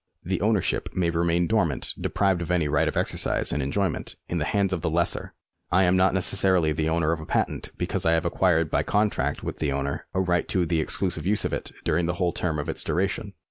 The 0.23 0.41
ownership 0.41 0.89
may 0.95 1.11
remain 1.11 1.45
dormant, 1.45 1.93
deprived 2.01 2.41
of 2.41 2.49
any 2.49 2.67
right 2.67 2.87
of 2.87 2.97
exercise 2.97 3.51
and 3.51 3.61
enjoyment, 3.61 4.15
in 4.27 4.39
the 4.39 4.45
hands 4.45 4.73
of 4.73 4.81
the 4.81 4.89
lessor. 4.89 5.35
I 5.71 5.83
am 5.83 5.95
not 5.95 6.15
necessarily 6.15 6.71
the 6.71 6.89
owner 6.89 7.11
of 7.11 7.19
a 7.19 7.25
patent, 7.27 7.69
because 7.77 8.03
I 8.03 8.13
have 8.13 8.25
acquired 8.25 8.71
by 8.71 8.81
contract 8.81 9.43
with 9.43 9.57
the 9.57 9.71
owner 9.71 10.07
a 10.15 10.19
right 10.19 10.47
to 10.47 10.65
the 10.65 10.81
exclusive 10.81 11.27
use 11.27 11.45
of 11.45 11.53
it 11.53 11.71
during 11.85 12.07
the 12.07 12.15
whole 12.15 12.31
term 12.33 12.57
of 12.57 12.67
its 12.67 12.83
duration. 12.83 13.33